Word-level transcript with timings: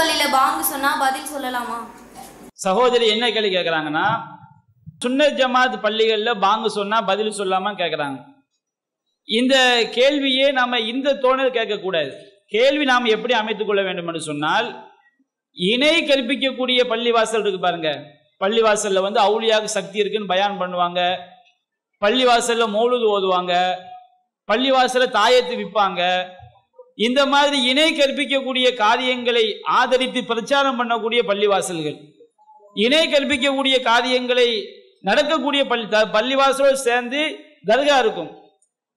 பள்ளியில 0.00 0.30
வாங்க 0.30 0.62
சொன்னா 0.62 0.96
பதில் 0.98 1.28
சொல்லலாமா? 1.34 1.78
சகோதரி 2.52 3.06
என்ன 3.06 3.30
கேள்வி 3.30 3.56
கேட்குறாங்கன்னா 3.56 4.20
சுன்னத் 5.04 5.36
ஜமாத் 5.36 5.80
பள்ளிகளில் 5.80 6.38
பாங்கு 6.38 6.70
சொன்னா 6.70 7.00
பதில் 7.00 7.30
சொல்லாமல் 7.30 7.74
கேட்குறாங்க 7.74 8.24
இந்த 9.24 9.84
கேள்வியே 9.90 10.52
நாம 10.52 10.80
இந்த 10.80 11.14
தோணல் 11.14 11.50
கேட்கக்கூடாது. 11.50 12.12
கேள்வி 12.46 12.84
நாம் 12.84 13.04
எப்படி 13.04 13.34
அமைத்துக் 13.34 13.66
கொள்ள 13.66 13.82
வேண்டும் 13.82 14.06
என்று 14.06 14.20
சொன்னால் 14.20 14.90
இணை 15.52 16.02
கற்பிக்கக்கூடிய 16.02 16.80
பள்ளிவாசல் 16.88 17.40
இருக்கு 17.40 17.60
பாருங்க. 17.60 18.02
பள்ளிவாசல்ல 18.40 19.00
வந்து 19.00 19.20
அவுளியாக 19.20 19.64
சக்தி 19.64 19.98
இருக்குன்னு 19.98 20.28
பயான் 20.28 20.60
பண்ணுவாங்க. 20.60 21.16
பள்ளிவாசல்ல 22.00 22.66
மௌலுது 22.76 23.06
ஓதுவாங்க. 23.16 23.74
பள்ளிவாசல்ல 24.48 25.08
தாயத்து 25.18 25.56
விற்பாங்க 25.56 26.28
இந்த 27.00 27.26
மாதிரி 27.26 27.62
இணை 27.62 27.92
கற்பிக்கக்கூடிய 27.92 28.74
காரியங்களை 28.74 29.56
ஆதரித்து 29.62 30.24
பிரச்சாரம் 30.24 30.78
பண்ணக்கூடிய 30.80 31.20
பள்ளிவாசல்கள். 31.26 31.96
இணை 32.74 33.06
கற்பிக்கக்கூடிய 33.06 33.80
காரியங்களை 33.82 34.48
நடக்கக்கூடிய 35.00 35.66
பள்ளி 35.66 35.88
த- 35.88 36.08
பள்ளிவாசலோடு 36.12 36.72
சேர்ந்து 36.72 37.38
தர்கா 37.66 37.98
இருக்கும். 37.98 38.30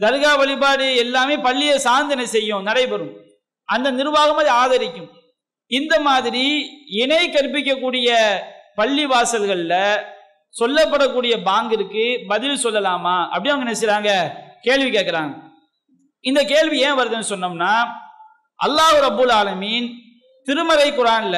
தர்கா 0.03 0.37
வழிபாடு 0.37 0.95
எல்லாமே 0.95 1.37
பள்ளியை 1.37 1.77
சாந்தனை 1.77 2.25
செய்யும் 2.25 2.63
நடைபெறும். 2.63 3.13
அந்த 3.65 3.91
நிர்வாகம் 3.91 4.37
அதை 4.37 4.51
ஆதரிக்கும். 4.51 5.09
இந்த 5.67 5.99
மாதிரி 5.99 6.69
இணை 6.87 7.29
கற்பிக்கக்கூடிய 7.29 8.37
பள்ளி 8.75 9.05
வாசல்களில் 9.05 9.97
சொல்லப்படக்கூடிய 10.59 11.37
பாங்கிற்கு 11.45 12.27
பதில் 12.27 12.63
சொல்லலாமா? 12.63 13.23
அப்படி 13.23 13.49
அவங்க 13.49 13.71
என்ன 13.81 14.31
கேள்வி 14.61 14.97
கேட்குறாங்க 14.97 15.51
இந்த 16.29 16.41
கேள்வி 16.51 16.77
ஏன் 16.87 16.97
வருதுன்னு 16.99 17.31
சொன்னோம்னா 17.31 17.73
அல்லாஹ் 18.59 18.97
ரபுல் 19.07 19.33
ஆலமீன் 19.39 19.87
திருமறை 20.47 20.89
குரான்ல 20.99 21.35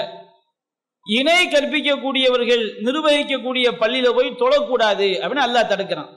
இணை 1.06 1.42
கற்பிக்கக்கூடியவர்கள் 1.54 2.64
நிர்வகிக்கக்கூடிய 2.86 3.66
பள்ளியில 3.82 4.12
போய் 4.18 4.40
தொழக்கூடாது 4.42 5.08
அப்படின்னு 5.22 5.48
அல்லாஹ் 5.48 5.72
தடுக்கிறான். 5.72 6.12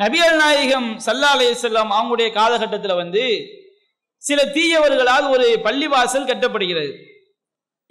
நபியல் 0.00 0.38
நாயகம் 0.42 0.88
சல்லா 1.06 1.30
அலையம் 1.34 1.92
அவங்களுடைய 1.96 2.28
காலகட்டத்தில் 2.38 3.00
வந்து 3.02 3.24
சில 4.22 4.40
தீயவர்களால் 4.56 5.26
ஒரு 5.34 5.46
பள்ளிவாசல் 5.66 6.28
கட்டப்படுகிறது. 6.30 6.90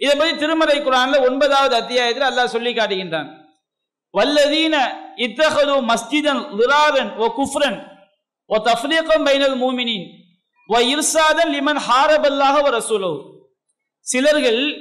இதை 0.00 0.14
பற்றி 0.18 0.34
திருமறை 0.42 0.78
குரான்ல 0.86 1.16
ஒன்பதாவது 1.28 1.74
அத்தியாயத்தில் 1.82 2.28
அல்லாஹ் 2.30 2.54
சொல்லி 2.54 2.72
காட்டுகின்றான். 2.74 3.28
வல்லதீன 4.14 4.76
இத்தகது 5.26 5.74
மஸ்ஜிதன் 5.90 6.42
லிராரன் 6.58 7.12
ஓ 7.22 7.26
குஃப்ரன் 7.40 7.78
ஓ 8.46 8.56
பைனல் 8.56 9.56
மூமினின் 9.56 10.06
ஓ 10.66 10.76
இர்சாதன் 10.76 11.48
லிமன் 11.48 11.80
ஹாரபல்லாக 11.88 12.62
ஒரு 12.62 12.78
ரசூலோ 12.78 13.32
சிலர்கள் 14.00 14.76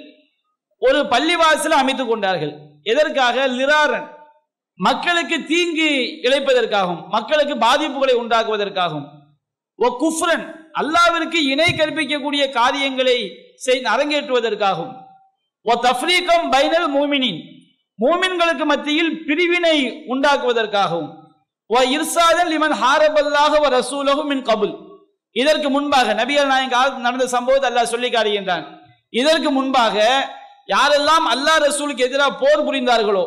ஒரு 0.80 1.04
பள்ளிவாசலை 1.04 1.70
அமைத்துக் 1.70 2.08
கொண்டார்கள். 2.08 2.60
எதற்காக? 2.84 3.48
லிராரன். 3.48 4.10
மக்களுக்கு 4.76 5.46
தீங்கு 5.46 6.20
இழைப்பதற்காகவும் 6.22 7.08
மக்களுக்கு 7.08 7.56
பாதிப்புகளை 7.56 8.10
உண்டாக்குவதற்காகவும். 8.10 9.08
ஓ 9.76 9.98
குஃப்ரன். 10.00 10.52
அல்லாவிற்கு 10.82 11.34
இணை 11.34 11.74
கற்பிக்கக்கூடிய 11.74 12.50
காரியங்களை 12.50 13.32
செய் 13.56 13.82
அரங்கேற்றுவதற்காகவும். 13.82 14.94
ஓ 15.62 15.74
தஃப்ரீக்கம் 15.74 16.52
பைனல் 16.52 16.92
மூமினின். 16.96 17.40
மூமின்களுக்கு 18.00 18.66
மத்தியில் 18.66 19.26
பிரிவினை 19.26 20.06
உண்டாக்குவதற்காகவும். 20.08 21.23
லிமன் 21.72 22.76
ஹாரபல்லாக 22.84 23.60
ஓ 23.60 23.68
ரசூலகும் 23.80 24.30
மின் 24.32 24.42
கபுல். 24.42 24.74
இதற்கு 25.32 25.70
முன்பாக 25.70 26.14
நபிகள் 26.14 26.46
நாயகம் 26.46 26.70
காலத்தில் 26.70 27.02
நடந்த 27.02 27.28
சம்பவத்தை 27.28 27.72
அல்லாஹ் 27.72 27.94
சொல்லி 27.94 28.10
காட்டுகின்றான். 28.10 28.66
இதற்கு 29.10 29.52
முன்பாக 29.52 29.96
யாரெல்லாம் 30.68 31.26
அல்லாஹ் 31.34 31.64
ரசூலுக்கு 31.68 31.98
எதிராக 31.98 32.38
போர் 32.42 32.66
புரிந்தார்களோ 32.68 33.24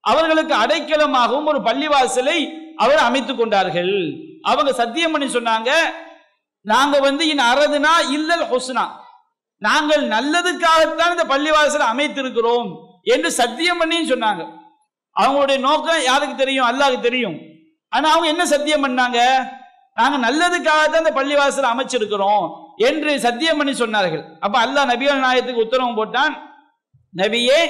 அவர்களுக்கு 0.00 0.54
அடைக்கலமாகவும் 0.54 1.46
ஒரு 1.46 1.60
பள்ளிவாசலை 1.60 2.38
அவர் 2.76 2.96
அமைத்துக் 2.96 3.38
கொண்டார்கள். 3.38 3.94
அவங்க 4.42 4.72
சத்தியம் 4.72 5.12
பண்ணி 5.12 5.26
சொன்னாங்க 5.34 5.70
நாங்க 6.60 7.00
வந்து 7.00 7.28
இன் 7.28 7.38
அரதுனா 7.38 7.92
இல்லல் 8.16 8.46
ஹொசுனா 8.52 8.86
நாங்கள் 9.58 10.02
நல்லதுக்காகத்தான் 10.08 11.10
இந்த 11.10 11.24
பள்ளிவாசலை 11.34 11.86
அமைத்திருக்கிறோம் 11.92 12.70
என்று 13.02 13.32
சத்தியம் 13.32 13.78
பண்ணி 13.78 13.96
சொன்னாங்க. 14.10 14.42
அவங்களுடைய 15.16 15.58
நோக்கம் 15.58 16.02
யாருக்கு 16.02 16.36
தெரியும்? 16.36 16.68
அல்லாஹ்க்கு 16.70 17.00
தெரியும். 17.00 17.38
ஆனா 17.92 18.06
அவங்க 18.14 18.28
என்ன 18.34 18.44
சத்தியம் 18.52 18.84
பண்ணாங்க? 18.86 19.20
நாங்க 19.98 20.16
நல்லதுக்காகத்தான் 20.26 21.02
இந்த 21.04 21.14
பள்ளிவாசலை 21.18 21.68
அமைச்சிருக்கிறோம் 21.74 22.44
என்று 22.88 23.10
சத்தியம் 23.24 23.58
பண்ணி 23.60 23.72
சொன்னார்கள். 23.80 24.22
அப்ப 24.44 24.56
அல்லாஹ் 24.64 24.90
நபிகள் 24.92 25.24
நாயகத்துக்கு 25.24 25.64
உத்தரவு 25.64 25.98
போட்டான் 25.98 26.34
நபியே 27.14 27.60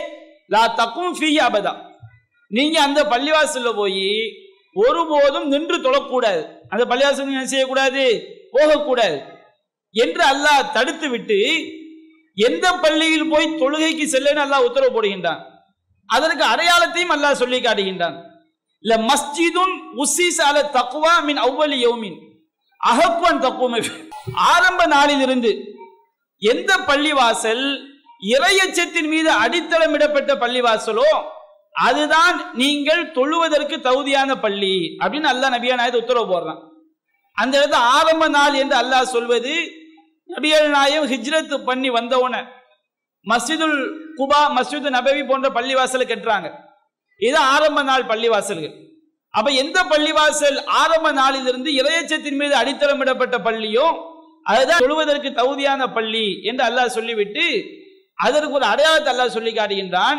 லா 0.55 0.63
தக்கும் 0.81 1.17
ஃபீ 1.19 1.31
அபதா. 1.49 1.73
நீங்க 2.51 2.77
அந்த 2.87 3.01
பள்ளிவாசல்ல 3.13 3.73
போய் 3.81 4.07
ஒருபோதும் 4.85 5.51
நின்று 5.53 5.77
தொழக்கூடாது. 5.87 6.43
அந்த 6.73 6.83
பள்ளிவாசல் 6.91 7.35
என்ன 7.35 7.51
செய்யக்கூடாது? 7.53 8.05
போகக்கூடாது 8.55 9.19
என்று 9.95 10.23
அல்லாஹ் 10.33 10.71
தடுத்து 10.77 11.07
விட்டு 11.15 11.39
எந்த 12.39 12.67
பள்ளியில் 12.83 13.31
போய் 13.33 13.55
தொழுகைக்கு 13.61 14.05
செல்லன்னு 14.15 14.43
அல்லாஹ் 14.47 14.67
உத்தரவு 14.69 14.95
போடுகின்றான். 14.97 15.41
அதற்கு 16.09 16.45
அடையாளத்தையும் 16.53 17.15
அல்லாஹ் 17.17 17.41
சொல்லி 17.43 17.59
காட்டுகின்றான். 17.61 18.17
இல்ல 18.85 18.95
மஸ்ஜிதுன் 19.09 19.75
உசிஸ் 20.03 20.43
அல 20.49 20.59
தக்குவா 20.77 21.15
மின் 21.29 21.41
அவ்வளி 21.47 21.79
யோமின் 21.87 22.19
அகப்பன் 22.81 23.43
தக்குவமை 23.47 23.81
ஆரம்ப 24.53 24.81
நாளிலிருந்து 24.95 25.51
எந்த 26.43 26.71
பள்ளிவாசல் 26.89 27.65
இறையச்சத்தின் 28.35 29.11
மீது 29.13 29.31
அடித்தளமிடப்பட்ட 29.43 30.33
பள்ளிவாசலோ 30.45 31.11
அதுதான் 31.87 32.39
நீங்கள் 32.63 33.03
தொழுவதற்கு 33.17 33.77
தகுதியான 33.89 34.31
பள்ளி 34.45 34.73
அப்படின்னு 35.03 35.31
அல்லாஹ் 35.33 35.55
நபியா 35.57 35.75
நாயத்தை 35.81 36.01
உத்தரவு 36.03 36.31
போடுறான். 36.33 36.61
அந்த 37.37 37.53
இடத்துல 37.59 37.83
ஆரம்ப 37.99 38.25
நாள் 38.37 38.57
என்று 38.63 38.77
அல்லாஹ் 38.81 39.13
சொல்வது 39.15 39.55
நபியல் 40.31 40.69
நாயம் 40.79 41.07
ஹிஜ்ரத் 41.13 41.55
பண்ணி 41.69 41.91
வந்தவன 41.99 42.35
மஸ்ஜிதுல் 43.27 43.79
குபா 44.19 44.41
மஸ்ஜிது 44.57 44.91
நபவி 44.99 45.23
போன்ற 45.31 45.49
பள்ளிவாசலை 45.59 46.07
கட்டுறாங்க. 46.09 46.49
இது 47.29 47.39
ஆரம்ப 47.55 47.81
நாள் 47.91 48.09
பள்ளிவாசல்கள். 48.13 48.75
அப்ப 49.35 49.49
எந்த 49.63 49.79
பள்ளிவாசல் 49.93 50.59
ஆரம்ப 50.83 51.09
நாளிலிருந்து 51.19 51.71
இறையச்சத்தின் 51.81 52.39
மீது 52.41 52.55
அடித்தளமிடப்பட்ட 52.61 53.37
பள்ளியோ 53.49 53.89
அதுதான் 54.51 54.83
தொழுவதற்கு 54.85 55.31
தகுதியான 55.41 55.83
பள்ளி 55.97 56.27
என்று 56.49 56.63
அல்லாஹ் 56.69 56.97
சொல்லிவிட்டு 56.97 57.45
அதற்கு 58.27 58.57
ஒரு 58.59 58.67
அடையாளத்தை 58.73 59.11
அல்லாஹ் 59.13 59.37
சொல்லி 59.37 59.53
காட்டுகின்றான். 59.53 60.19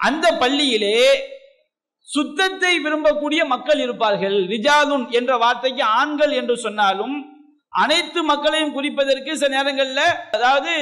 அந்த 0.00 0.26
பள்ளியிலே 0.42 0.98
சுத்தத்தை 2.08 2.72
விரும்பக்கூடிய 2.84 3.40
மக்கள் 3.52 3.80
இருப்பார்கள். 3.84 4.36
ரிஜாலுன் 4.54 5.06
என்ற 5.18 5.32
வார்த்தைக்கு 5.42 5.84
ஆண்கள் 6.00 6.32
என்று 6.40 6.56
சொன்னாலும் 6.64 7.14
அனைத்து 7.82 8.20
மக்களையும் 8.22 8.74
குறிப்பதற்கு 8.76 9.30
சில 9.40 9.50
நேரங்களில் 9.54 10.04
அதாவது 10.36 10.72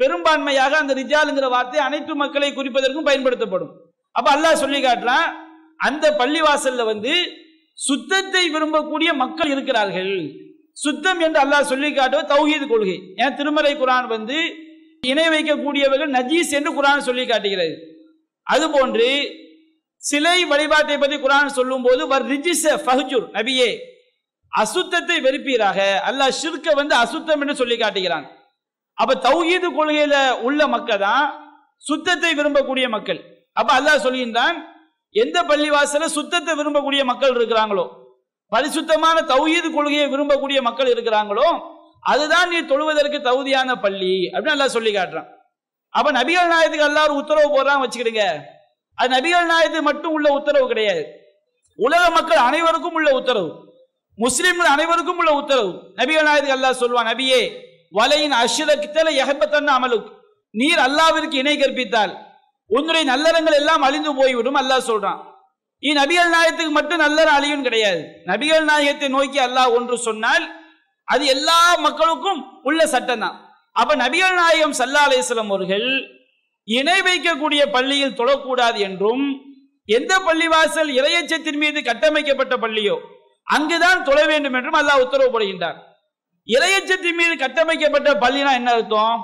பெரும்பான்மையாக 0.00 0.76
அந்த 0.82 0.92
ரிஜாலுங்கிற 1.00 1.46
வார்த்தை 1.54 1.80
அனைத்து 1.88 2.14
மக்களை 2.22 2.50
குறிப்பதற்கும் 2.54 3.08
பயன்படுத்தப்படும். 3.08 3.72
அப்ப 4.16 4.28
அல்லாஹ் 4.36 4.62
சொல்லி 4.62 4.80
காட்டுறான் 4.82 5.28
அந்த 5.86 6.06
பள்ளிவாசல்ல 6.20 6.84
வந்து 6.92 7.12
சுத்தத்தை 7.78 8.42
விரும்பக்கூடிய 8.54 9.10
மக்கள் 9.22 9.52
இருக்கிறார்கள். 9.54 10.12
சுத்தம் 10.82 11.20
என்று 11.26 11.38
அல்லாஹ் 11.44 11.70
சொல்லி 11.70 11.88
காட்டுவது 11.92 12.30
தௌஹீது 12.32 12.66
கொள்கை. 12.72 12.98
ஏன்? 13.22 13.36
திருமறை 13.38 13.72
குரான் 13.80 14.06
வந்து 14.16 14.36
இணை 15.02 15.26
வைக்கக்கூடியவர்கள் 15.34 16.12
நஜீஸ் 16.18 16.52
என்று 16.58 16.70
குரான் 16.78 17.06
சொல்லி 17.08 17.24
காட்டுகிறது. 17.26 17.74
அதுபோன்று 18.46 19.08
சிலை 20.02 20.38
வழிபாட்டை 20.52 20.96
பற்றி 20.98 21.16
குரான் 21.24 21.56
சொல்லும் 21.58 21.84
போது 21.86 22.02
வர் 22.12 22.24
ரிஜிச 22.32 22.64
ஃபஹ்ஜுர் 22.84 23.26
நபியே. 23.38 23.70
அசுத்தத்தை 24.60 25.16
வெறுப்பீராக. 25.26 25.78
அல்லாஹ் 26.08 26.36
ஷிர்க 26.40 26.74
வந்து 26.80 26.94
அசுத்தம் 27.04 27.40
என்று 27.42 27.54
சொல்லி 27.60 27.76
காட்டுகிறான். 27.82 28.26
அப்ப 28.98 29.14
தௌஹீது 29.28 29.68
கொள்கையில 29.78 30.16
உள்ள 30.46 30.60
மக்கள் 30.74 31.02
தான் 31.06 31.24
சுத்தத்தை 31.88 32.30
விரும்பக்கூடிய 32.38 32.86
மக்கள். 32.96 33.20
அப்ப 33.60 33.70
அல்லாஹ் 33.78 34.04
சொல்கின்றான் 34.06 34.56
எந்த 35.14 35.38
பள்ளிவாசல 35.50 36.04
சுத்தத்தை 36.18 36.52
விரும்பக்கூடிய 36.60 37.02
மக்கள் 37.10 37.36
இருக்கிறாங்களோ 37.38 37.84
பரிசுத்தமான 38.52 39.18
தௌஹீது 39.32 39.68
கொள்கையை 39.76 40.06
விரும்பக்கூடிய 40.14 40.58
மக்கள் 40.68 40.90
இருக்கிறாங்களோ 40.94 41.48
அதுதான் 42.12 42.48
நீ 42.52 42.58
தொழுவதற்கு 42.70 43.18
தகுதியான 43.26 43.74
பள்ளி 43.84 44.14
அப்படின்னு 44.32 44.54
அல்லாஹ் 44.54 44.76
சொல்லி 44.76 44.92
காட்டுறான். 44.94 45.28
அப்ப 45.94 46.08
நபிகள் 46.18 46.52
நாயத்துக்கு 46.52 46.88
எல்லாரும் 46.90 47.20
உத்தரவு 47.22 47.48
போடுறான் 47.54 47.82
வச்சுக்கிடுங்க. 47.82 48.24
அது 48.98 49.08
நபிகள் 49.16 49.50
நாயத்து 49.52 49.80
மட்டும் 49.88 50.14
உள்ள 50.16 50.28
உத்தரவு 50.38 50.66
கிடையாது. 50.72 51.02
உலக 51.78 52.02
மக்கள் 52.16 52.46
அனைவருக்கும் 52.48 52.96
உள்ள 52.98 53.10
உத்தரவு. 53.20 53.50
முஸ்லிம்கள் 54.24 54.72
அனைவருக்கும் 54.74 55.20
உள்ள 55.20 55.30
உத்தரவு. 55.40 55.72
நபிகள் 56.00 56.26
நாயத்துக்கு 56.28 56.56
அல்லாஹ் 56.56 56.80
சொல்வான் 56.82 57.10
நபியே 57.12 57.40
வலையின் 57.98 58.34
அஷ்ரக்கித்தல 58.42 59.08
எகப்பத்தன்ன 59.22 59.72
அமலுக்கு 59.78 60.12
நீர் 60.54 60.80
அல்லாவிற்கு 60.86 61.36
இணை 61.42 61.54
கற்பித்தால் 61.58 62.12
உன்னுடைய 62.70 63.04
நல்லறங்கள் 63.12 63.56
எல்லாம் 63.60 63.84
அழிந்து 63.86 64.10
போய்விடும் 64.18 64.58
அல்லாஹ் 64.60 64.88
சொல்றான். 64.90 65.20
நீ 65.82 65.90
நபிகள் 66.00 66.32
நாயகத்துக்கு 66.34 66.74
மட்டும் 66.78 67.02
நல்லற 67.04 67.28
அழியும் 67.38 67.64
கிடையாது. 67.66 68.02
நபிகள் 68.30 68.66
நாயகத்தை 68.70 69.08
நோக்கி 69.14 69.38
அல்லாஹ் 69.46 69.72
ஒன்று 69.76 69.96
சொன்னால் 70.08 70.44
அது 71.08 71.24
எல்லா 71.34 71.60
மக்களுக்கும் 71.86 72.40
உள்ள 72.68 72.80
சட்டம் 72.94 73.22
தான். 73.24 73.36
அப்ப 73.80 73.94
நபிகள் 74.02 74.36
நாயகம் 74.40 74.76
சல்லா 74.80 75.02
அலிஸ்லாம் 75.08 75.52
அவர்கள் 75.52 75.88
இணை 76.68 76.98
வைக்கக்கூடிய 77.08 77.62
பள்ளியில் 77.76 78.18
தொழக்கூடாது 78.20 78.78
என்றும் 78.88 79.24
எந்த 79.88 80.12
பள்ளிவாசல் 80.26 80.90
இறையச்சத்தின் 80.98 81.60
மீது 81.62 81.78
கட்டமைக்கப்பட்ட 81.88 82.54
பள்ளியோ 82.64 82.96
அங்குதான் 83.48 84.04
தொழ 84.08 84.18
வேண்டும் 84.30 84.56
என்றும் 84.58 84.78
அல்லாஹ் 84.80 85.02
உத்தரவு 85.04 85.32
போடுகின்றார் 85.34 85.78
இரையச்சத்தின் 86.48 87.18
மீது 87.20 87.34
கட்டமைக்கப்பட்ட 87.42 88.10
பள்ளினா 88.22 88.52
என்ன 88.58 88.70
அர்த்தம்? 88.76 89.18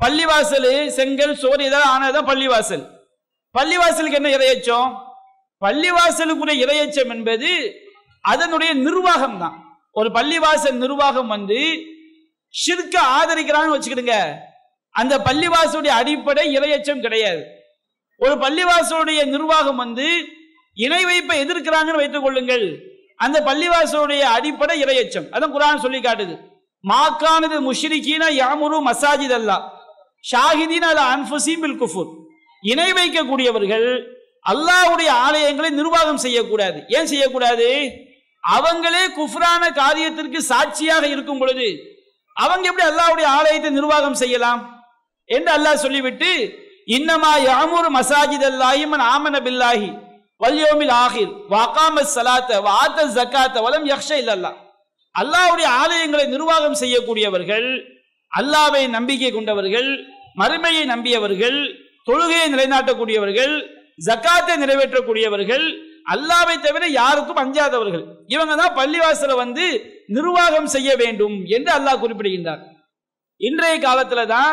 பள்ளிவாசல் 0.00 0.70
செங்கல் 0.96 1.34
சுவர் 1.42 1.62
இதெல்லாம் 1.66 1.92
ஆனதுதான் 1.94 2.30
பள்ளிவாசல். 2.30 2.84
பள்ளிவாசலுக்கு 3.54 4.18
என்ன 4.20 4.30
இறையச்சம் 4.38 4.90
பள்ளிவாசலுக்குரிய 5.62 6.54
இறையச்சம் 6.64 7.12
என்பது 7.14 7.50
அதனுடைய 8.24 8.70
நிர்வாகம் 8.86 9.38
தான் 9.42 9.56
ஒரு 9.98 10.08
பள்ளிவாசல் 10.16 10.82
நிர்வாகம் 10.84 11.30
வந்து 11.34 11.60
ஷிர்க 12.54 12.96
ஆதரிக்கிறான்னு 13.18 13.74
வச்சுக்கிடுங்க. 13.74 14.16
அந்த 14.94 15.14
பள்ளிவாசலுடைய 15.28 15.94
அடிப்படை 16.00 16.44
இறையச்சம் 16.58 17.04
கிடையாது. 17.06 17.42
ஒரு 18.20 18.34
பள்ளிவாசலுடைய 18.44 19.20
நிர்வாகம் 19.34 19.80
வந்து 19.84 20.08
இணை 20.84 21.00
வைப்பை 21.08 21.36
எதிர்க்கிறாங்கன்னு 21.44 22.02
வைத்துக் 22.02 22.26
கொள்ளுங்கள். 22.26 22.66
அந்த 23.24 23.36
பள்ளிவாசலுடைய 23.48 24.22
அடிப்படை 24.36 24.76
இரையச்சம். 24.84 25.26
அதான் 25.34 25.54
குரான் 25.56 25.82
சொல்லி 25.84 26.00
காட்டுது. 26.06 26.34
மாக்கானது 26.84 27.56
முஷ்ரிகீன 27.68 28.24
யாமுரு 28.40 28.78
மசாஜித் 28.88 29.36
அல்லா 29.38 29.56
ஷாஹிதீன் 30.30 30.86
அல 30.90 31.00
அன்புசீம் 31.14 31.62
பில் 31.64 31.78
குஃபூர். 31.82 32.10
இணை 32.62 32.88
வைக்கக்கூடியவர்கள் 32.98 33.88
அல்லாஹ்வுடைய 34.52 35.10
ஆலயங்களை 35.26 35.70
நிர்வாகம் 35.80 36.22
செய்யக்கூடாது. 36.24 36.78
ஏன் 36.96 37.10
செய்யக்கூடாது? 37.12 37.68
அவங்களே 38.44 39.02
குஃப்ரான 39.18 39.62
காரியத்திற்கு 39.80 40.40
சாட்சியாக 40.50 41.04
இருக்கும் 41.14 41.40
பொழுது 41.42 41.68
அவங்க 42.36 42.64
எப்படி 42.70 42.86
அல்லாவுடைய 42.90 43.28
ஆலயத்தை 43.38 43.70
நிர்வாகம் 43.78 44.18
செய்யலாம்? 44.22 44.62
என்று 45.36 45.50
அல்லாஹ் 45.56 45.82
சொல்லிவிட்டு 45.84 46.30
இன்னமா 46.96 47.32
யாமூர் 47.48 47.88
மசாஜித் 47.98 48.46
அல்லாஹி 48.50 48.84
மன் 48.92 49.04
ஆமன 49.14 49.36
பில்லாஹி. 49.46 49.88
வல்யோமில் 50.40 50.94
ஆஹிர் 51.04 51.32
வாக்காம 51.54 52.02
சலாத்த 52.14 52.60
வாத்த 52.68 53.06
ஜக்காத்த 53.16 53.62
வலம் 53.66 53.86
யக்ஷ 53.92 54.10
இல்லல்லா 54.22 54.52
அல்லாஹ்வுடைய 55.14 55.68
ஆலயங்களை 55.82 56.24
நிர்வாகம் 56.34 56.78
செய்யக்கூடியவர்கள் 56.82 57.68
அல்லாவை 58.32 58.82
நம்பிக்கை 58.96 59.30
கொண்டவர்கள் 59.32 59.88
மறுமையை 60.40 60.84
நம்பியவர்கள் 60.92 61.58
தொழுகையை 62.08 62.46
நிலைநாட்டக்கூடியவர்கள் 62.54 63.54
ஜக்காத்தை 64.08 64.54
நிறைவேற்றக்கூடியவர்கள் 64.62 65.66
அல்லாவை 66.14 66.56
தவிர 66.64 66.84
யாருக்கும் 66.96 67.40
அஞ்சாதவர்கள். 67.42 68.02
இவங்க 68.34 68.54
தான் 68.60 68.76
பள்ளிவாசல 68.78 69.36
வந்து 69.42 69.64
நிர்வாகம் 70.16 70.68
செய்ய 70.74 70.90
வேண்டும் 71.02 71.36
என்று 71.56 71.70
அல்லாஹ் 71.76 72.02
குறிப்பிடுகின்றார். 72.02 72.60
இன்றைய 73.40 73.76
காலத்துல 73.86 74.24
தான் 74.34 74.52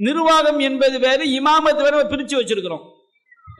நிர்வாகம் 0.00 0.60
என்பது 0.68 0.96
வேறு 1.06 1.24
இமாமத்து 1.38 1.84
வேற 1.86 2.04
பிரிச்சு 2.12 2.36
வச்சிருக்கிறோம். 2.38 2.84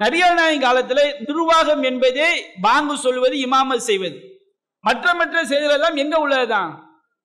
நபிகள் 0.00 0.36
நாயகம் 0.38 0.64
காலத்தில் 0.66 1.04
நிர்வாகம் 1.28 1.82
என்பதே 1.90 2.28
பாங்கு 2.66 2.94
சொல்வது 3.06 3.36
இமாமல் 3.46 3.86
செய்வது. 3.88 4.18
மற்ற 4.84 5.06
மற்ற 5.20 5.36
செய்திகள் 5.50 5.76
எல்லாம் 5.78 5.96
எங்க 6.02 6.16
உள்ளதுதான்? 6.24 6.70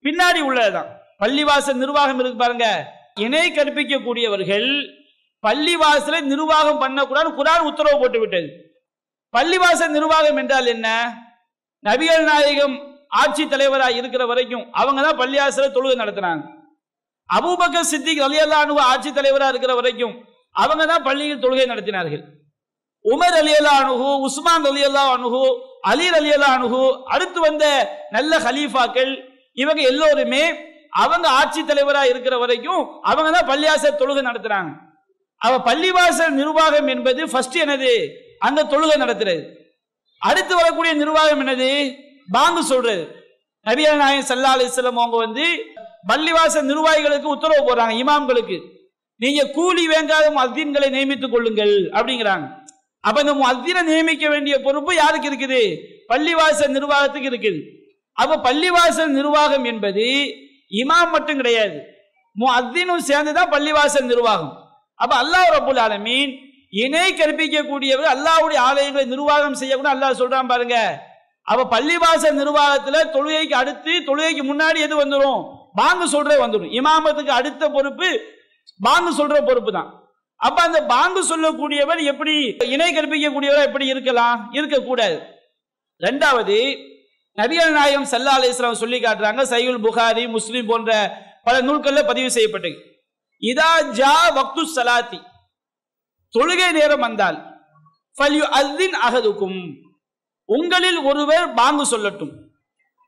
பின்னாடி 0.06 0.42
உள்ளதுதான். 0.50 0.89
பள்ளிவாசல் 1.22 1.81
நிர்வாகம் 1.83 2.19
இருக்கு 2.22 2.39
பாருங்க. 2.44 2.68
இணை 3.25 3.45
கற்பிக்கக்கூடியவர்கள் 3.57 4.69
பள்ளிவாசலை 5.44 6.19
நிர்வாகம் 6.33 6.81
பண்ணக்கூடாது 6.83 7.30
குரான் 7.39 7.68
உத்தரவு 7.69 7.98
போட்டு 8.01 8.19
விட்டது. 8.24 8.50
பள்ளிவாசல் 9.33 9.95
நிர்வாகம் 9.98 10.39
என்றால் 10.42 10.69
என்ன? 10.75 10.88
நபிகள் 11.88 12.27
நாயகம் 12.31 12.75
ஆட்சி 13.22 13.44
தலைவராக 13.48 14.00
இருக்கிற 14.00 14.24
வரைக்கும் 14.31 14.66
அவங்க 14.81 15.00
தான் 15.07 15.19
பள்ளிவாசல 15.24 15.68
தொழுகை 15.75 15.98
நடத்தினாங்க. 16.04 16.44
அபூபக்கர் 17.30 17.92
சித்திக் 17.92 18.25
அலியல்லா 18.25 18.57
அனுகு 18.63 18.81
ஆட்சி 18.92 19.10
தலைவராக 19.19 19.54
இருக்கிற 19.54 19.75
வரைக்கும் 19.81 20.16
அவங்க 20.56 20.83
தான் 20.92 21.06
பள்ளியில் 21.07 21.44
தொழுகை 21.44 21.66
நடத்தினார்கள். 21.74 22.24
உமர் 23.13 23.36
அலியல்லா 23.42 23.74
அணுகு 23.81 24.10
உஸ்மான் 24.28 24.66
அலியல்லா 24.72 25.04
அணுகு 25.16 25.44
அலீர் 25.81 26.18
அலியல்லா 26.19 26.50
அணுகு 26.57 26.84
அடுத்து 27.06 27.40
வந்த 27.40 27.66
நல்ல 28.10 28.38
ஹலீஃபாக்கள் 28.38 29.12
இவங்க 29.54 29.81
எல்லோருமே 29.81 30.44
அவங்க 30.90 31.28
ஆட்சி 31.30 31.66
தலைவராக 31.66 32.07
இருக்கிற 32.07 32.38
வரைக்கும் 32.38 33.02
அவங்க 33.02 33.30
தான் 33.31 33.50
பள்ளிவாசல் 33.52 34.00
தொழுகை 34.02 34.24
நடத்துறாங்க. 34.30 34.72
அவ 35.38 35.57
பள்ளிவாசல் 35.57 36.30
நிர்வாகம் 36.30 36.88
என்பது 36.88 37.30
ஃபர்ஸ்ட் 37.30 37.57
என்னது? 37.57 37.94
அங்க 38.40 38.63
தொழுகை 38.63 38.98
நடத்துறது. 39.04 39.44
அடுத்து 40.18 40.56
வரக்கூடிய 40.56 40.94
நிர்வாகம் 40.94 41.48
என்னது? 41.48 41.96
பாங்கு 42.31 42.63
சொல்றது. 42.63 43.04
நபிகள் 43.66 43.96
நாயகம் 43.96 44.30
சல்லா 44.30 44.54
அலிஸ்லம் 44.56 45.01
அவங்க 45.04 45.18
வந்து 45.18 45.46
பள்ளிவாசல் 46.08 46.69
நிர்வாகிகளுக்கு 46.72 47.34
உத்தரவு 47.36 47.62
போடுறாங்க 47.68 47.96
இமாம்களுக்கு. 48.04 48.58
நீங்க 49.16 49.50
கூலி 49.50 49.88
வேங்காத 49.88 50.25
மத்தியன்களை 50.40 50.90
நியமித்துக் 50.96 51.31
கொள்ளுங்கள் 51.31 51.75
அப்படிங்கிறாங்க. 51.92 52.48
அப்ப 53.07 53.18
இந்த 53.24 53.34
மத்தியனை 53.46 53.81
நியமிக்க 53.90 54.25
வேண்டிய 54.34 54.56
பொறுப்பு 54.66 54.92
யாருக்கு 55.02 55.30
இருக்குது? 55.31 55.62
பள்ளிவாசல் 56.12 56.75
நிர்வாகத்துக்கு 56.78 57.31
இருக்குது. 57.31 57.60
அப்ப 58.18 58.40
பள்ளிவாசல் 58.48 59.12
நிர்வாகம் 59.19 59.66
என்பது 59.72 60.06
இமாம் 60.81 61.12
மட்டும் 61.16 61.40
கிடையாது. 61.42 61.78
முஅத்தினும் 62.36 63.04
சேர்ந்துதான் 63.10 63.52
பள்ளிவாசல் 63.56 64.10
நிர்வாகம். 64.12 64.54
அப்ப 65.00 65.13
அல்லாஹ் 65.24 65.50
ரபுல் 65.57 65.81
ஆலமீன் 65.86 66.31
இணை 66.84 67.07
கற்பிக்கக்கூடியவர் 67.19 68.13
அல்லாஹ்வுடைய 68.13 68.60
ஆலயங்களை 68.69 69.06
நிர்வாகம் 69.13 69.60
செய்யக்கூட 69.60 69.90
அல்லாஹ் 69.96 70.19
சொல்றான் 70.22 70.50
பாருங்க. 70.54 70.78
அப்ப 71.48 71.66
பள்ளிவாசல் 71.75 72.40
நிர்வாகத்துல 72.42 73.01
தொழுகைக்கு 73.16 73.56
அடுத்து 73.62 73.94
தொழுகைக்கு 74.08 74.44
முன்னாடி 74.51 74.80
எது 74.88 74.96
வந்துடும் 75.01 75.42
பாங்கு 75.80 76.06
சொல்ற 76.16 76.34
வந்துடும் 76.44 76.74
இமாமத்துக்கு 76.80 77.31
அடுத்த 77.40 77.63
பொறுப்பு 77.75 78.10
பாங்கு 78.80 79.12
சொல்ற 79.19 79.36
பொறுப்பு 79.50 79.72
தான் 79.78 79.90
அப்ப 80.36 80.62
அந்த 80.62 80.80
பாங்கு 80.84 81.22
சொல்லக்கூடியவர் 81.30 82.02
எப்படி 82.12 82.34
இணை 82.74 82.88
கற்பிக்கக்கூடியவர் 82.94 83.68
எப்படி 83.68 83.86
இருக்கலாம்? 83.86 84.50
இருக்கக்கூடாது. 84.52 85.18
ரெண்டாவது 86.00 86.58
நபிகள் 87.38 87.72
நாயகம் 87.72 88.10
சல்லா 88.12 88.34
அலிஸ்லாம் 88.40 88.82
சொல்லி 88.82 89.00
காட்டுறாங்க 89.00 89.42
சையுல் 89.54 89.80
புகாரி 89.86 90.24
முஸ்லிம் 90.36 90.68
போன்ற 90.68 90.92
பல 91.44 91.56
நூல்கள்ல 91.62 92.04
பதிவு 92.06 92.30
செய்யப்பட்டது. 92.32 92.78
இதா 93.42 93.72
ஜா 94.00 94.14
வக்து 94.38 94.64
சலாத்தி 94.76 95.20
தொழுகை 96.34 96.72
நேரம் 96.72 97.00
வந்தால் 97.00 97.38
ஃபல்யு 98.18 98.46
அல்தின் 98.60 98.96
அகதுக்கும் 99.08 99.60
உங்களில் 100.50 101.00
ஒருவர் 101.10 101.54
பாங்கு 101.54 101.86
சொல்லட்டும். 101.94 102.34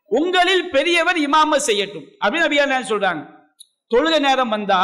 உங்களில் 0.06 0.70
பெரியவர் 0.70 1.18
இமாம 1.18 1.60
செய்யட்டும். 1.70 2.08
அப்படின்னு 2.24 2.46
நபியா 2.48 2.66
சொல்றாங்க. 2.92 3.24
தொழுகை 3.92 4.20
நேரம் 4.20 4.50
வந்தா 4.50 4.82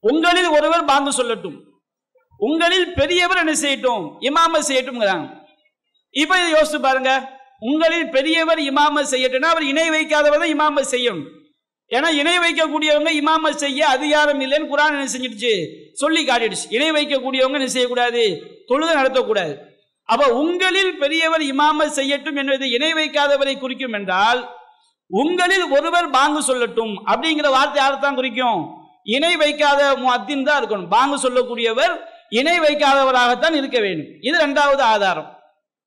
உங்களில் 0.00 0.48
ஒருவர் 0.48 0.84
பாங்கு 0.84 1.10
சொல்லட்டும். 1.10 1.56
உங்களில் 2.36 2.92
பெரியவர் 2.92 3.36
என்ன 3.36 3.52
செய்யட்டும்? 3.52 4.04
இமாம 4.20 4.60
செய்யட்டும் 4.68 5.30
இப்ப 6.10 6.38
இதை 6.38 6.60
யோசிச்சு 6.60 6.80
பாருங்க. 6.80 7.36
உங்களில் 7.58 8.08
பெரியவர் 8.08 8.58
இமாம 8.58 9.02
செய்யட்டும்னா 9.12 9.48
அவர் 9.54 9.62
இணை 9.62 9.90
வைக்காதவர் 9.90 10.38
தான் 10.38 10.54
இமாம 10.56 10.80
செய்யும் 10.80 11.36
ஏன்னா 11.90 12.08
இணை 12.08 12.38
வைக்கக்கூடியவங்க 12.38 13.10
இமாம 13.20 13.50
செய்ய 13.50 13.88
அதிகாரம் 13.88 14.40
இல்லைன்னு 14.40 14.70
குரான் 14.72 14.94
என்ன 14.96 15.08
செஞ்சிடுச்சு? 15.12 15.52
சொல்லி 15.92 16.26
காட்டிடுச்சு. 16.26 16.66
இணை 16.68 16.90
வைக்கக்கூடியவங்க 16.90 17.52
என்ன 17.52 17.66
செய்யக்கூடாது? 17.66 18.22
தொழுத 18.66 18.94
நடத்தக்கூடாது. 18.94 19.56
அப்ப 20.04 20.28
உங்களில் 20.32 20.98
பெரியவர் 20.98 21.40
இமாம 21.40 21.86
செய்யட்டும் 21.98 22.36
என்பது 22.36 22.70
இணை 22.70 22.92
வைக்காதவரை 22.92 23.58
குறிக்கும் 23.58 23.92
என்றால் 23.92 24.56
உங்களில் 25.10 25.66
ஒருவர் 25.70 26.10
பாங்கு 26.10 26.40
சொல்லட்டும் 26.52 26.94
அப்படிங்கிற 27.10 27.50
வார்த்தை 27.50 27.78
யாரைத்தான் 27.82 28.14
குறிக்கும்? 28.14 28.77
இணை 29.14 29.36
வைக்காத 29.42 29.96
முத்தின் 30.04 30.46
தான் 30.46 30.58
இருக்கணும். 30.60 30.88
பாங்கு 30.94 31.16
சொல்லக்கூடியவர் 31.24 31.94
இணை 32.28 32.60
வைக்காதவராகத்தான் 32.60 33.54
இருக்க 33.60 33.78
வேண்டும். 33.80 34.10
இது 34.20 34.36
ரெண்டாவது 34.46 34.82
ஆதாரம். 34.94 35.28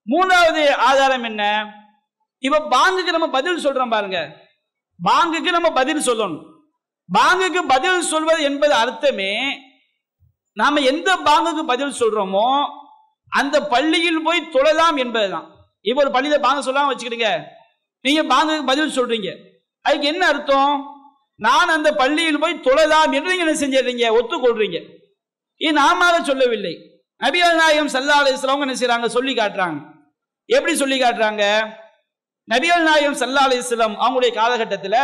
மூன்றாவது 0.08 0.76
ஆதாரம் 0.76 1.24
என்ன? 1.24 1.44
இப்ப 2.40 2.62
பாங்குக்கு 2.76 3.16
நம்ம 3.16 3.28
பதில் 3.30 3.64
சொல்றோம் 3.66 3.94
பாருங்க. 3.96 4.20
பாங்குக்கு 5.00 5.52
நம்ம 5.58 5.70
பதில் 5.72 6.06
சொல்லணும். 6.08 6.46
பாங்குக்கு 7.18 7.62
பதில் 7.74 8.02
சொல்வது 8.02 8.42
என்பது 8.44 8.74
அர்த்தமே 8.74 9.32
நாம 10.54 10.80
எந்த 10.80 11.10
பாங்குக்கு 11.26 11.64
பதில் 11.74 11.98
சொல்றோமோ 12.00 12.48
அந்த 13.32 13.56
பள்ளியில் 13.74 14.24
போய் 14.24 14.50
தொழலாம் 14.56 14.98
என்பதுதான். 15.04 15.48
இப்ப 15.82 16.02
ஒரு 16.04 16.12
பள்ளியில 16.16 16.38
பாங்க 16.40 16.60
சொல்லாம 16.66 16.90
வச்சுக்கிடுங்க. 16.92 17.30
நீங்க 18.06 18.22
பாங்குக்கு 18.34 18.66
பதில் 18.72 18.96
சொல்றீங்க. 18.98 19.30
அதுக்கு 19.86 20.08
என்ன 20.08 20.24
அர்த்தம்? 20.28 20.91
நான் 21.46 21.70
அந்த 21.76 21.90
பள்ளியில் 21.92 22.40
போய் 22.40 22.64
தொழலாம் 22.68 23.14
என்று 23.18 23.32
நீங்க 23.32 23.46
என்ன 23.46 23.56
செஞ்சிடுறீங்க? 23.62 24.06
ஒத்துக்கொள்றீங்க. 24.18 24.80
இது 25.58 25.74
நாம 25.74 26.24
சொல்லவில்லை. 26.24 26.74
நபிகள் 27.20 27.56
நாயகம் 27.56 27.94
சல்லா 27.96 28.16
அலிஸ்லாம் 28.22 28.64
என்ன 28.66 28.76
செய்யறாங்க 28.82 29.06
சொல்லி 29.06 29.34
காட்டுறாங்க. 29.34 29.80
எப்படி 30.46 30.76
சொல்லி 30.76 31.02
காட்டுறாங்க? 31.02 31.44
நபிகள் 32.48 32.84
நாயகம் 32.84 33.20
சல்லா 33.22 33.42
அலிஸ்லாம் 33.48 33.96
அவங்களுடைய 34.04 34.34
காலகட்டத்தில் 34.34 35.02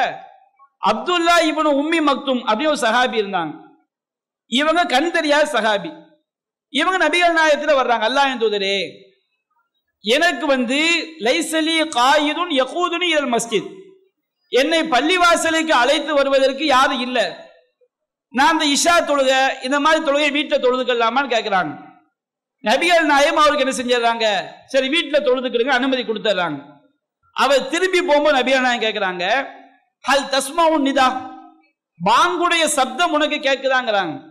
அப்துல்லா 0.91 1.35
இவனு 1.51 1.69
உம்மி 1.81 2.01
மக்தும் 2.01 2.41
அப்படின்னு 2.47 2.67
ஒரு 2.67 2.81
சஹாபி 2.81 3.17
இருந்தாங்க. 3.23 3.53
இவங்க 4.47 4.85
கண் 4.85 5.11
தெரியாத 5.11 5.59
சஹாபி. 5.59 5.91
இவங்க 6.69 7.09
நபிகள் 7.09 7.37
நாயகத்தில் 7.39 7.79
வர்றாங்க. 7.79 8.05
அல்லாஹ் 8.09 8.41
தூதரே 8.43 8.77
எனக்கு 10.01 10.45
வந்து 10.45 10.79
லைசலி 11.19 11.77
காயுதுன் 11.97 12.53
யகூதுனி 12.61 13.09
இல் 13.17 13.31
மஸ்ஜித். 13.33 13.76
என்னை 14.49 14.79
பள்ளிவாசலுக்கு 14.83 15.69
அழைத்து 15.69 16.13
வருவதற்கு 16.13 16.65
யாரும் 16.65 16.99
இல்லை? 16.99 17.35
நான் 18.29 18.59
இந்த 18.59 18.65
இஷா 18.65 18.95
தொழுக 19.05 19.63
இந்த 19.63 19.79
மாதிரி 19.79 20.05
தொழுகை 20.05 20.31
வீட்டில் 20.31 20.61
தொழுதுக்கலாமான்னு 20.61 21.33
கேட்கிறாங்க. 21.33 21.85
நபிகள் 22.63 23.03
நாயம் 23.03 23.37
அவருக்கு 23.37 23.65
என்ன 23.65 23.75
செஞ்சிடறாங்க? 23.77 24.45
சரி 24.65 24.89
வீட்டில் 24.89 25.25
தொழுதுக்கிறங்க 25.25 25.67
அனுமதி 25.67 26.03
கொடுத்துட்றாங்க. 26.03 26.65
அவர் 27.31 27.67
திரும்பி 27.67 28.01
போகும்போது 28.01 28.37
நபிகள் 28.37 28.61
நாயம் 28.61 28.81
கேட்கிறாங்க 28.81 29.47
ஹல் 30.07 30.29
தஸ்மாவுன் 30.33 30.85
நிதா? 30.85 31.07
பாங்குடைய 32.05 32.65
சப்தம் 32.65 33.11
உனக்கு 33.11 33.35
கேட்குதாங்கிறாங்க. 33.35 34.21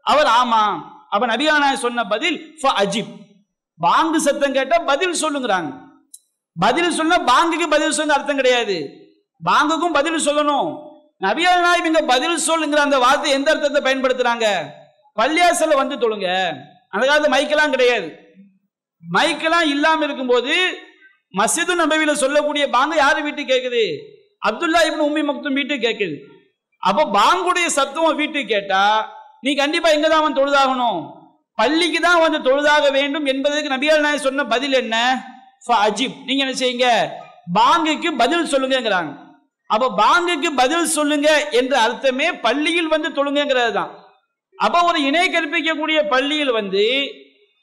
அவர் 0.00 0.26
ஆமா. 0.26 0.80
அப்ப 1.08 1.26
நபிகள் 1.26 1.58
நாயம் 1.58 1.76
சொன்ன 1.76 2.04
பதில் 2.04 2.58
ஃப 2.62 2.64
அஜிப். 2.82 3.12
பாங்கு 3.78 4.20
சத்தம் 4.20 4.52
கேட்டால் 4.52 4.84
பதில் 4.84 5.20
சொல்லுங்கிறாங்க. 5.22 5.70
பதில் 6.58 6.90
சொன்னா 6.90 7.16
பாங்குக்கு 7.18 7.66
பதில் 7.70 7.92
சொன்ன 7.92 8.12
அர்த்தம் 8.12 8.36
கிடையாது. 8.36 9.05
பாங்குக்கும் 9.42 9.96
பதில் 9.98 10.26
சொல்லணும். 10.26 10.68
நபியல் 11.24 11.64
நாயம் 11.64 11.88
இங்க 11.88 12.00
பதில் 12.12 12.44
சொல்லுங்கிற 12.48 12.80
அந்த 12.86 12.98
வார்த்தை 12.98 13.30
எந்த 13.38 13.50
அர்த்தத்தை 13.52 13.80
பயன்படுத்துறாங்க? 13.86 14.46
பள்ளியாசல 15.18 15.76
வந்து 15.82 15.96
தொழுங்க. 16.02 16.28
அந்த 16.92 17.02
காலத்து 17.06 17.34
மைக்கெல்லாம் 17.34 17.74
கிடையாது. 17.74 18.08
மைக்கெல்லாம் 19.02 19.68
இல்லாம 19.74 20.04
இருக்கும்போது 20.06 20.54
மசிது 21.34 21.74
நபவியில 21.80 22.12
சொல்லக்கூடிய 22.22 22.64
பாங்கு 22.74 22.96
யாரு 22.96 23.20
வீட்டுக்கு 23.26 23.52
கேக்குது? 23.52 23.84
அப்துல்லா 24.48 24.80
இப்னு 24.88 25.06
உம்மி 25.08 25.22
மக்தும் 25.28 25.58
வீட்டுக்கு 25.58 25.86
கேக்குது. 25.86 26.16
அப்போ 26.82 27.02
பாங்குடைய 27.18 27.66
சத்தம் 27.78 28.18
வீட்டுக்கு 28.20 28.52
கேட்டா 28.54 28.82
நீ 29.44 29.54
கண்டிப்பா 29.54 29.88
இங்க 29.96 30.08
தான் 30.08 30.24
வந்து 30.24 30.40
தொழுதாகணும். 30.40 31.00
பள்ளிக்கு 31.58 32.00
தான் 32.00 32.22
வந்து 32.24 32.38
தொழுதாக 32.48 32.86
வேண்டும் 32.98 33.26
என்பதற்கு 33.32 33.74
நபியால் 33.74 34.04
நாயகம் 34.04 34.26
சொன்ன 34.26 34.44
பதில் 34.54 34.72
என்ன? 34.72 34.96
ஃப 35.66 35.68
அஜிப். 35.86 36.18
நீங்க 36.26 36.42
என்ன 36.44 36.56
செய்யுங்க? 36.62 36.88
பாங்குக்கு 37.58 38.08
பதில் 38.22 38.50
சொல்லுங்கிறாங்க 38.52 39.12
அப்ப 39.70 39.92
பாங்குக்கு 40.02 40.50
பதில் 40.62 40.92
சொல்லுங்க 40.96 41.28
என்ற 41.60 41.74
அர்த்தமே 41.86 42.26
பள்ளியில் 42.46 42.92
வந்து 42.94 43.08
தொழுங்கிறது 43.18 43.72
தான் 43.78 43.92
அப்ப 44.58 44.82
ஒரு 44.88 44.98
இணை 45.08 45.24
கற்பிக்கக்கூடிய 45.28 45.98
பள்ளியில் 46.12 46.52
வந்து 46.58 46.84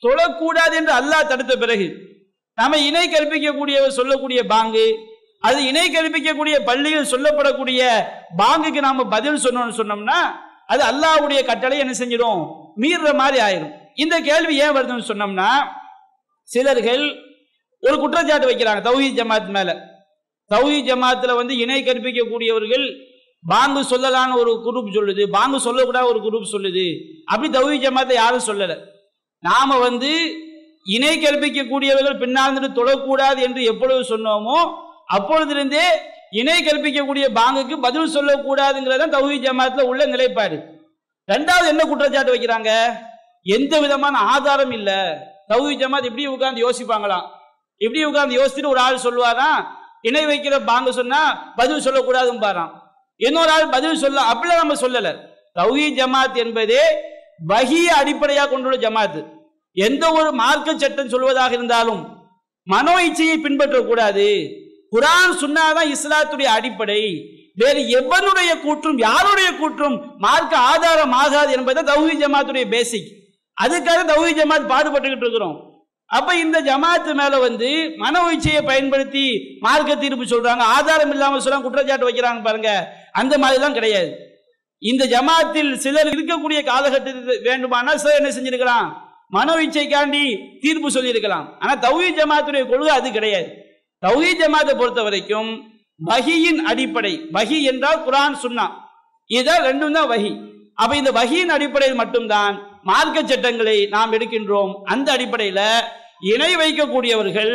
தொழக்கூடாது 0.03 0.75
என்று 0.79 0.93
அல்லாஹ் 0.99 1.29
தடுத்த 1.31 1.53
பிறகு 1.63 1.87
நம்ம 2.57 2.79
இணை 2.89 3.05
கற்பிக்கக்கூடியவர் 3.07 3.97
சொல்லக்கூடிய 3.99 4.39
பாங்கு 4.53 4.85
அது 5.43 5.59
இணை 5.69 5.85
கற்பிக்கக்கூடிய 5.93 6.55
பள்ளியில் 6.69 7.11
சொல்லப்படக்கூடிய 7.13 7.81
பாங்குக்கு 8.41 8.81
நாம 8.87 9.05
பதில் 9.15 9.43
சொன்னோம்னு 9.45 9.79
சொன்னோம்னா 9.79 10.19
அது 10.73 10.81
அல்லாஹ்வுடைய 10.89 11.39
கட்டளை 11.45 11.77
என்ன 11.83 11.93
செஞ்சிடும்? 12.01 12.41
மீறுற 12.81 13.09
மாதிரி 13.21 13.39
ஆயிரும். 13.45 13.73
இந்த 14.03 14.15
கேள்வி 14.27 14.53
ஏன் 14.65 14.75
வருதுன்னு 14.75 15.09
சொன்னோம்னா 15.09 15.49
சிலர்கள் 16.49 17.03
ஒரு 17.83 17.95
குற்றச்சாட்டு 18.03 18.49
வைக்கிறாங்க 18.49 18.81
தௌஹீத் 18.87 19.19
ஜமாத் 19.19 19.51
மேலே. 19.57 19.73
தௌஹி 20.53 20.79
ஜமாத்தில் 20.89 21.39
வந்து 21.41 21.53
இணை 21.63 21.79
கற்பிக்கக்கூடியவர்கள் 21.83 22.85
பாங்கு 23.51 23.81
சொல்லலான்னு 23.91 24.39
ஒரு 24.41 24.51
குரூப் 24.65 24.95
சொல்லுது 24.97 25.23
பாங்கு 25.35 25.57
சொல்லக்கூடாது 25.67 26.09
ஒரு 26.11 26.19
குரூப் 26.25 26.53
சொல்லுது. 26.53 26.85
அப்படி 27.31 27.49
தௌஹி 27.57 27.77
ஜமாத்தை 27.85 28.15
யாரும் 28.21 28.47
சொல்லலை. 28.49 28.77
நாம் 29.43 29.83
வந்து 29.87 30.11
இணை 30.95 31.13
கற்பிக்கக்கூடியவர்கள் 31.23 32.21
பின்னால் 32.23 32.75
தொழக்கூடாது 32.79 33.39
என்று 33.47 33.61
எப்பொழுது 33.71 34.01
சொன்னோமோ 34.13 34.57
அப்பொழுதிருந்தே 35.15 35.85
இணை 36.39 36.55
கற்பிக்கக்கூடிய 36.65 37.25
பாங்குக்கு 37.39 37.75
பதில் 37.85 38.13
சொல்லக்கூடாதுங்கிறத 38.15 39.07
தௌஹி 39.15 39.37
ஜமாத்தில் 39.45 39.89
உள்ள 39.91 40.03
நிலைப்பாடு. 40.13 40.57
ரெண்டாவது 41.31 41.67
என்ன 41.73 41.83
குற்றச்சாட்டு 41.89 42.33
வைக்கிறாங்க? 42.35 42.71
எந்த 43.55 43.73
விதமான 43.83 44.15
ஆதாரம் 44.33 44.73
இல்லை. 44.77 44.99
தௌஹி 45.51 45.73
ஜமாத் 45.81 46.09
இப்படி 46.09 46.25
உட்காந்து 46.35 46.63
யோசிப்பாங்களாம். 46.65 47.25
இப்படி 47.85 48.01
உட்காந்து 48.09 48.37
யோசிச்சுட்டு 48.39 48.73
ஒரு 48.73 48.81
ஆள் 48.87 49.05
சொல்லுவாராம் 49.05 49.61
இணை 50.07 50.23
வைக்கிற 50.29 50.55
பாங்கு 50.69 50.93
சொன்னா 50.99 51.21
பதில் 51.59 51.83
சொல்லக்கூடாதுன்னு 51.85 52.43
பாராம் 52.45 52.71
இன்னொரு 53.15 53.51
ஆள் 53.55 53.73
பதில் 53.75 54.01
சொல்ல 54.03 54.21
அப்படிலாம் 54.31 54.61
நம்ம 54.61 54.75
சொல்லல. 54.83 55.09
தௌஹீத் 55.59 55.97
ஜமாத் 55.99 56.37
என்பதே 56.43 56.83
வகிய 57.51 57.87
அடிப்படையாக 57.95 58.49
கொண்டுள்ள 58.51 58.77
ஜமாத். 58.85 59.19
எந்த 59.73 60.03
ஒரு 60.11 60.31
மார்க்க 60.41 60.77
சட்டம் 60.77 61.11
சொல்வதாக 61.13 61.51
இருந்தாலும் 61.51 62.01
மனோ 62.67 62.95
இச்சையை 63.07 63.37
பின்பற்றக்கூடாது 63.43 64.27
குரான் 64.91 65.39
சொன்னாதான் 65.41 65.91
இஸ்லாத்துடைய 65.95 66.49
அடிப்படை. 66.57 67.01
வேறு 67.55 67.81
எவனுடைய 67.99 68.51
கூற்றும் 68.65 68.99
யாருடைய 69.07 69.49
கூற்றும் 69.61 69.97
மார்க்க 70.17 70.53
ஆதாரம் 70.71 71.11
ஆகாது 71.23 71.51
என்பது 71.57 71.81
தௌஹி 71.91 72.15
ஜமாத்துடைய 72.21 72.67
பேசிக் 72.69 73.09
அதுக்காக 73.57 73.99
தௌஹி 74.11 74.31
ஜமாத் 74.39 74.71
பாடுபட்டுக்கிட்டு 74.71 75.25
இருக்கிறோம். 75.25 75.57
அப்ப 76.09 76.35
இந்த 76.35 76.57
ஜமாத்து 76.61 77.13
மேல 77.19 77.39
வந்து 77.39 77.95
மன 77.97 78.19
இச்சையை 78.33 78.61
பயன்படுத்தி 78.65 79.25
மார்க்க 79.59 79.95
தீர்ப்பு 79.95 80.25
சொல்றாங்க. 80.33 80.63
ஆதாரம் 80.75 81.11
இல்லாம 81.11 81.39
சொல்ல 81.39 81.59
குற்றச்சாட்டு 81.59 82.09
வைக்கிறாங்க 82.09 82.41
பாருங்க. 82.47 82.71
அந்த 83.11 83.37
மாதிரிலாம் 83.37 83.77
கிடையாது. 83.77 84.11
இந்த 84.79 85.03
ஜமாத்தில் 85.05 85.71
சிலர் 85.83 86.11
இருக்கக்கூடிய 86.13 86.63
காலகட்டத்தில் 86.63 87.41
வேண்டுமானால் 87.47 87.97
சிலர் 87.97 88.19
என்ன 88.21 88.31
செஞ்சிருக்கலாம்? 88.37 88.87
மன 89.29 89.55
இச்சைக்காண்டி 89.65 90.23
தீர்ப்பு 90.63 90.89
சொல்லியிருக்கலாம். 90.91 91.45
ஆனா 91.59 91.73
தௌஹி 91.85 92.09
ஜமாத்துடைய 92.19 92.63
கொள்கை 92.71 92.95
அது 92.95 93.11
கிடையாது. 93.11 93.47
தௌஹி 94.03 94.31
ஜமாத்தை 94.41 94.73
பொறுத்த 94.81 95.01
வரைக்கும் 95.03 95.51
வகியின் 95.99 96.65
அடிப்படை. 96.65 97.13
வகி 97.33 97.61
என்றால் 97.71 98.03
குரான் 98.07 98.35
சுன்னா. 98.43 98.65
இதான் 99.29 99.65
ரெண்டும் 99.69 99.97
தான் 99.97 100.09
வகி 100.13 100.31
அப்ப 100.81 100.95
இந்த 100.95 101.11
வகியின் 101.11 101.49
அடிப்படையில் 101.49 101.99
மட்டும்தான் 102.01 102.55
மார்க்க 102.85 103.17
சட்டங்களை 103.21 103.77
நாம் 103.95 104.13
எடுக்கின்றோம். 104.13 104.71
அந்த 104.85 105.07
அடிப்படையில் 105.11 105.65
இணை 106.33 106.51
வைக்கக்கூடியவர்கள் 106.55 107.53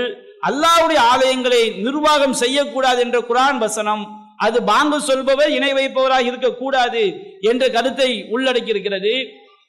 அல்லாவுடைய 0.48 1.00
ஆலயங்களை 1.12 1.62
நிர்வாகம் 1.84 2.36
செய்யக்கூடாது 2.42 3.00
என்ற 3.00 3.18
குரான் 3.20 3.58
வசனம் 3.58 4.02
அது 4.46 4.58
பாங்கு 4.62 4.98
சொல்பவர் 5.00 5.50
இணை 5.50 5.70
வைப்பவராக 5.72 6.28
இருக்கக்கூடாது 6.30 7.02
என்ற 7.40 7.64
கருத்தை 7.68 8.10
உள்ளடக்கி 8.30 8.72
இருக்கிறது 8.74 9.14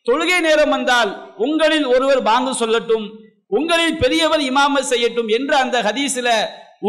தொழுகை 0.05 0.39
நேரம் 0.39 0.69
வந்தால் 0.69 1.11
உங்களில் 1.37 1.87
ஒருவர் 1.87 2.21
பாங்கு 2.21 2.53
சொல்லட்டும் 2.61 3.05
உங்களில் 3.57 3.97
பெரியவர் 3.97 4.43
இமாம 4.49 4.81
செய்யட்டும் 4.91 5.29
என்று 5.37 5.55
அந்த 5.55 5.77
ஹதீஸில் 5.87 6.33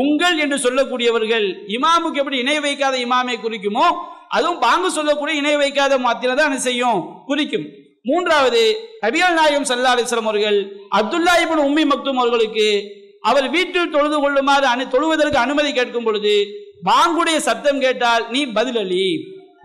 உங்கள் 0.00 0.36
என்று 0.38 0.56
சொல்லக்கூடியவர்கள் 0.58 1.46
இமாமுக்கு 1.76 2.20
எப்படி 2.22 2.38
இணை 2.38 2.58
வைக்காத 2.60 2.96
இமாமை 3.06 3.36
குறிக்குமோ 3.36 3.86
அதுவும் 4.28 4.60
பாங்கு 4.64 4.90
சொல்லக்கூடிய 4.90 5.34
இணை 5.40 5.54
வைக்காத 5.56 5.94
மாத்திர 5.98 6.34
தான் 6.34 6.64
செய்யும்? 6.66 7.00
குறிக்கும். 7.26 7.66
மூன்றாவது 8.04 8.62
நபிகள் 9.04 9.38
நாயகம் 9.38 9.68
சல்லா 9.70 9.92
அலிஸ்லாம் 9.94 10.30
அவர்கள் 10.30 10.58
அப்துல்லா 10.98 11.34
இபின் 11.42 11.66
உம்மி 11.68 11.84
மக்தும் 11.92 12.20
அவர்களுக்கு 12.22 12.68
அவர் 13.30 13.46
வீட்டில் 13.54 13.92
தொழுது 13.94 14.18
கொள்ளுமாறு 14.20 14.66
அனு 14.72 14.84
தொழுவதற்கு 14.94 15.38
அனுமதி 15.44 15.70
கேட்கும் 15.72 16.06
பொழுது 16.08 16.34
பாங்குடைய 16.84 17.38
சத்தம் 17.48 17.80
கேட்டால் 17.80 18.24
நீ 18.34 18.42
பதிலளி 18.58 19.06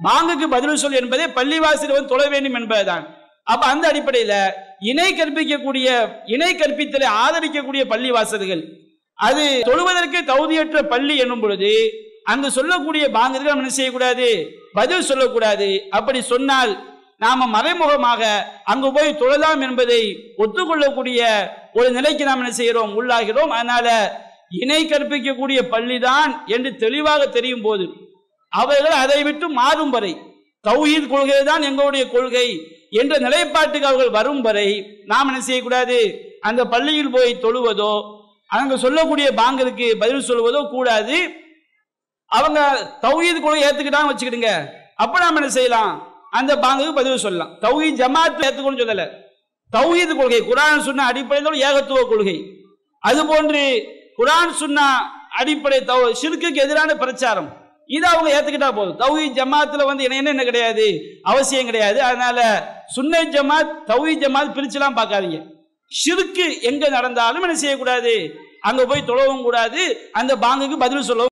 பாங்குக்கு 0.06 0.48
பதில் 0.56 0.82
சொல் 0.82 0.98
என்பதே 1.02 1.26
பள்ளிவாசியில் 1.38 1.94
வந்து 1.96 2.12
தொழ 2.14 2.24
வேண்டும் 2.34 2.58
என்பதுதான். 2.60 3.04
அப்ப 3.48 3.64
அந்த 3.68 3.84
அடிப்படையில 3.92 4.34
இணை 4.90 5.10
கற்பிக்கக்கூடிய 5.12 5.88
இணை 6.26 6.52
கற்பித்தலை 6.54 7.08
ஆதரிக்கக்கூடிய 7.24 7.84
பள்ளிவாசல்கள் 7.92 8.64
அது 9.20 9.46
தொழுவதற்கு 9.70 10.20
தகுதியற்ற 10.32 10.80
பள்ளி 10.94 11.16
என்னும் 11.18 11.44
பொழுது 11.44 11.72
அங்கு 12.32 12.50
சொல்லக்கூடிய 12.52 13.06
பாங்குக்கு 13.18 13.50
நம்ம 13.50 13.64
என்ன 13.64 13.74
செய்யக்கூடாது? 13.78 14.28
பதில் 14.74 15.08
சொல்லக்கூடாது. 15.10 15.70
அப்படி 15.98 16.22
சொன்னால் 16.34 16.72
நாம 17.24 17.46
மறைமுகமாக 17.46 18.22
அங்கு 18.64 18.92
போய் 18.92 19.20
தொழலாம் 19.20 19.62
என்பதை 19.62 20.02
ஒத்துக்கொள்ளக்கூடிய 20.38 21.20
ஒரு 21.74 21.92
நிலைக்கு 21.92 22.24
நாம் 22.28 22.42
என்ன 22.44 22.52
செய்கிறோம்? 22.52 22.92
உள்ளாகிறோம். 23.00 23.52
அதனால 23.58 23.88
இணை 24.50 24.82
கற்பிக்கக்கூடிய 24.86 25.60
பள்ளிதான் 25.74 26.32
என்று 26.46 26.76
தெளிவாக 26.84 27.28
தெரியும் 27.28 27.62
போது 27.62 27.86
அவர்கள் 28.50 28.96
அதை 29.04 29.24
விட்டு 29.24 29.50
மாறும் 29.50 29.90
வரை 29.90 30.14
தௌஹீத் 30.64 31.12
கொள்கை 31.14 31.44
தான் 31.44 31.62
எங்களுடைய 31.62 32.04
கொள்கை 32.10 32.48
என்ற 32.90 33.14
நிலைப்பாட்டுக்கு 33.18 33.90
அவர்கள் 33.90 34.16
வரும் 34.18 34.42
வரை 34.42 34.68
நாம் 35.06 35.28
என்ன 35.28 35.42
செய்யக்கூடாது? 35.42 35.98
அந்த 36.42 36.62
பள்ளியில் 36.74 37.14
போய் 37.16 37.42
தொழுவதோ 37.42 37.94
அங்க 38.48 38.78
சொல்லக்கூடிய 38.78 39.28
பாங்கிற்கு 39.42 39.88
பதில் 40.04 40.28
சொல்வதோ 40.30 40.62
கூடாது. 40.70 41.18
அவங்க 42.32 42.60
தௌஹீத் 43.02 43.44
கொள்கை 43.46 43.64
ஏத்துக்கிட்டாங்க 43.68 44.12
வச்சுக்கிடுங்க. 44.12 44.52
அப்ப 44.96 45.20
நாம 45.20 45.40
என்ன 45.42 45.50
செய்யலாம்? 45.50 45.94
அந்த 46.38 46.52
பாங்குக்கு 46.56 46.94
பதில் 46.94 47.24
சொல்லலாம். 47.26 47.52
தௌஹி 47.62 47.90
ஜமாத் 48.02 48.44
ஏத்துக்கணும்னு 48.46 48.84
சொல்லல. 48.84 49.04
தௌஹீத் 49.76 50.16
கொள்கை 50.16 50.40
குரான் 50.42 50.80
சொன்ன 50.80 51.06
அடிப்படையில் 51.06 51.66
ஏகத்துவ 51.68 52.08
கொள்கை. 52.08 52.38
அது 53.00 53.26
போன்று 53.26 53.64
குரான் 54.18 54.52
சொன்ன 54.52 54.82
அடிப்படை 55.32 55.80
தௌ 55.80 56.00
சிறுக்குக்கு 56.22 56.62
எதிரான 56.66 56.96
பிரச்சாரம். 56.96 57.50
இதை 57.88 58.10
அவங்க 58.10 58.30
ஏத்துக்கிட்டா 58.36 58.76
போதும். 58.76 59.00
தௌஹி 59.00 59.26
ஜமாத்துல 59.40 59.86
வந்து 59.86 60.04
என்ன 60.04 60.30
என்ன 60.30 60.44
கிடையாது? 60.44 60.86
அவசியம் 61.24 61.66
கிடையாது. 61.66 62.04
அதனால 62.04 62.40
சுன்னை 62.96 63.22
ஜமாத் 63.36 63.74
தௌஹி 63.88 64.14
ஜமாத் 64.24 64.56
பிரிச்சுலாம் 64.56 64.98
பார்க்காதீங்க. 65.00 65.40
சிறுக்கு 66.00 66.46
எங்க 66.62 66.90
நடந்தாலும் 66.90 67.42
என்ன 67.42 67.56
செய்யக்கூடாது? 67.56 68.14
அங்க 68.62 68.86
போய் 68.86 69.08
தொழவும் 69.08 69.42
கூடாது. 69.42 70.10
அந்த 70.12 70.36
பாங்குக்கு 70.36 70.78
பதில் 70.78 71.02
சொல்லவும் 71.02 71.24